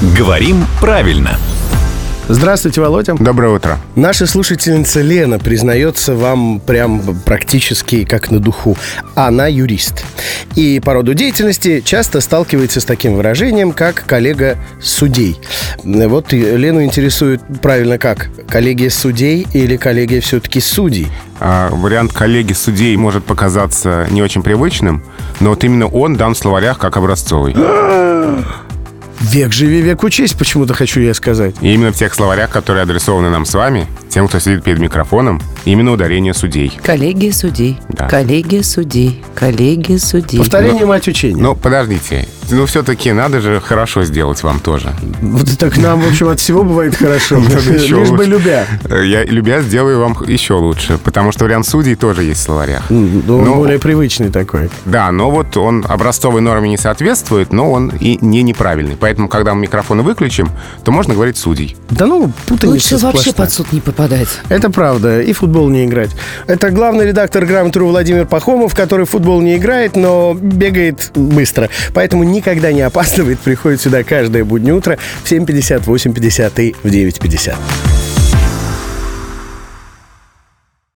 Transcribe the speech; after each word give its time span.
Говорим 0.00 0.64
правильно. 0.80 1.36
Здравствуйте, 2.28 2.80
Володя. 2.80 3.16
Доброе 3.18 3.56
утро. 3.56 3.78
Наша 3.96 4.28
слушательница 4.28 5.00
Лена 5.00 5.40
признается 5.40 6.14
вам 6.14 6.60
прям 6.60 7.02
практически 7.24 8.04
как 8.04 8.30
на 8.30 8.38
духу. 8.38 8.76
Она 9.16 9.48
юрист. 9.48 10.04
И 10.54 10.78
по 10.78 10.94
роду 10.94 11.14
деятельности 11.14 11.82
часто 11.84 12.20
сталкивается 12.20 12.80
с 12.80 12.84
таким 12.84 13.16
выражением, 13.16 13.72
как 13.72 14.04
коллега 14.06 14.56
судей. 14.80 15.40
Вот 15.82 16.32
Лену 16.32 16.84
интересует 16.84 17.40
правильно 17.60 17.98
как? 17.98 18.28
Коллегия 18.46 18.90
судей 18.90 19.48
или 19.52 19.76
коллегия 19.76 20.20
все-таки 20.20 20.60
судей? 20.60 21.08
А, 21.40 21.70
вариант 21.70 22.12
коллеги 22.12 22.52
судей 22.52 22.96
может 22.96 23.24
показаться 23.24 24.06
не 24.10 24.22
очень 24.22 24.44
привычным, 24.44 25.02
но 25.40 25.50
вот 25.50 25.64
именно 25.64 25.88
он 25.88 26.14
дан 26.14 26.34
в 26.34 26.38
словарях 26.38 26.78
как 26.78 26.96
образцовый. 26.96 27.56
Век 29.20 29.52
живи, 29.52 29.80
век 29.80 30.04
учесть, 30.04 30.38
почему-то 30.38 30.74
хочу 30.74 31.00
я 31.00 31.12
сказать. 31.12 31.56
И 31.60 31.74
именно 31.74 31.92
в 31.92 31.96
тех 31.96 32.14
словарях, 32.14 32.50
которые 32.50 32.82
адресованы 32.84 33.30
нам 33.30 33.44
с 33.44 33.54
вами, 33.54 33.86
тем, 34.08 34.28
кто 34.28 34.38
сидит 34.38 34.62
перед 34.62 34.78
микрофоном, 34.78 35.40
именно 35.64 35.92
ударение 35.92 36.34
судей. 36.34 36.78
Коллегия 36.82 37.32
судей. 37.32 37.78
Да. 37.88 38.08
Коллегия 38.08 38.62
судей. 38.62 39.22
Коллегия 39.34 39.98
судей. 39.98 40.38
Повторение 40.38 40.86
мать 40.86 41.08
учения. 41.08 41.42
Ну, 41.42 41.56
подождите. 41.56 42.28
Ну, 42.50 42.64
все-таки 42.66 43.12
надо 43.12 43.40
же 43.40 43.60
хорошо 43.60 44.04
сделать 44.04 44.42
вам 44.42 44.60
тоже. 44.60 44.92
Вот 45.20 45.58
так 45.58 45.76
нам, 45.76 46.00
в 46.00 46.08
общем, 46.08 46.28
от 46.28 46.40
всего 46.40 46.64
бывает 46.64 46.96
хорошо. 46.96 47.36
Лишь 47.66 48.10
бы 48.10 48.24
любя. 48.24 48.66
Я, 48.88 49.24
любя, 49.24 49.60
сделаю 49.60 50.00
вам 50.00 50.16
еще 50.26 50.54
лучше, 50.54 50.98
потому 50.98 51.32
что 51.32 51.44
вариант 51.44 51.66
судей 51.66 51.94
тоже 51.94 52.22
есть 52.22 52.40
в 52.40 52.44
словарях. 52.44 52.84
Ну, 52.88 53.38
он 53.38 53.44
Ну, 53.44 53.54
более 53.56 53.78
привычный 53.78 54.30
такой. 54.30 54.70
Да, 54.86 55.12
но 55.12 55.30
вот 55.30 55.56
он 55.56 55.84
образцовой 55.86 56.40
норме 56.40 56.70
не 56.70 56.78
соответствует, 56.78 57.52
но 57.52 57.70
он 57.70 57.92
и 58.00 58.18
не 58.20 58.42
неправильный. 58.42 58.96
Поэтому, 58.98 59.28
когда 59.28 59.54
мы 59.54 59.62
микрофоны 59.62 60.02
выключим, 60.02 60.50
то 60.84 60.92
можно 60.92 61.14
говорить 61.14 61.36
судей. 61.36 61.76
Да 61.90 62.06
ну, 62.06 62.32
путаница 62.46 62.94
Лучше 62.94 63.06
вообще 63.06 63.32
под 63.32 63.52
суд 63.52 63.72
не 63.72 63.80
попадать. 63.80 64.28
Это 64.48 64.70
правда, 64.70 65.20
и 65.20 65.32
футбол 65.32 65.68
не 65.68 65.84
играть. 65.84 66.10
Это 66.46 66.70
главный 66.70 67.06
редактор 67.06 67.44
«Грамотру» 67.44 67.88
Владимир 67.88 68.26
Пахомов, 68.26 68.74
который 68.74 69.04
в 69.04 69.10
футбол 69.10 69.40
не 69.40 69.56
играет, 69.56 69.96
но 69.96 70.34
бегает 70.34 71.10
быстро. 71.14 71.68
Поэтому 71.94 72.24
никогда 72.38 72.72
не 72.72 72.82
опаздывает, 72.82 73.38
приходит 73.40 73.80
сюда 73.80 74.02
каждое 74.02 74.44
буднее 74.44 74.74
утро 74.74 74.98
в 75.22 75.30
7.50, 75.30 75.84
8.50 75.84 76.62
и 76.62 76.72
в 76.72 76.86
9.50. 76.86 77.87